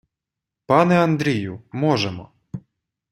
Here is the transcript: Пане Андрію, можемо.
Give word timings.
Пане 0.65 0.95
Андрію, 0.99 1.61
можемо. 1.71 2.31